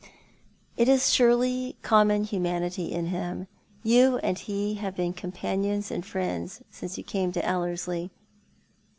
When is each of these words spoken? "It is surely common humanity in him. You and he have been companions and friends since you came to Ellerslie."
"It 0.77 0.89
is 0.89 1.13
surely 1.13 1.75
common 1.83 2.23
humanity 2.23 2.91
in 2.91 3.05
him. 3.05 3.47
You 3.83 4.17
and 4.23 4.39
he 4.39 4.73
have 4.73 4.95
been 4.95 5.13
companions 5.13 5.91
and 5.91 6.03
friends 6.03 6.63
since 6.71 6.97
you 6.97 7.03
came 7.03 7.31
to 7.33 7.45
Ellerslie." 7.45 8.09